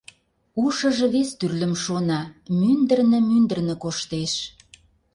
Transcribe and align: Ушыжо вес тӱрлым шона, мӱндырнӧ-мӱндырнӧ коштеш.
Ушыжо 0.63 1.05
вес 1.13 1.29
тӱрлым 1.39 1.73
шона, 1.83 2.21
мӱндырнӧ-мӱндырнӧ 2.59 3.75
коштеш. 3.83 4.33